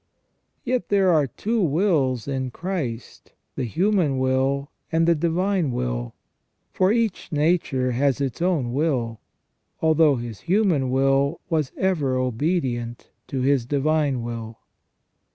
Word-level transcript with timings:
* 0.35 0.63
Yet 0.65 0.89
there 0.89 1.13
are 1.13 1.27
two 1.27 1.61
wills 1.61 2.27
in 2.27 2.49
Christ, 2.49 3.33
the 3.55 3.65
human 3.65 4.17
will 4.17 4.71
and 4.91 5.07
the 5.07 5.13
divine 5.13 5.69
will, 5.69 6.15
for 6.71 6.91
each 6.91 7.31
nature 7.31 7.91
has 7.91 8.19
its 8.19 8.41
own 8.41 8.73
will, 8.73 9.19
although 9.79 10.15
His 10.15 10.39
human 10.39 10.89
will 10.89 11.39
was 11.51 11.71
ever 11.77 12.15
obedient 12.17 13.11
to 13.27 13.41
His 13.41 13.67
divine 13.67 14.23
will. 14.23 14.57